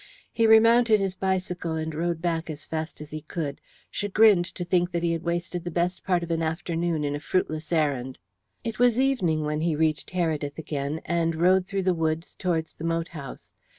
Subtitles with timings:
[0.31, 3.61] He remounted his bicycle and rode back as fast as he could,
[3.91, 7.19] chagrined to think that he had wasted the best part of an afternoon in a
[7.19, 8.17] fruitless errand.
[8.63, 12.83] It was evening when he reached Heredith again, and rode through the woods towards the
[12.83, 13.53] moat house.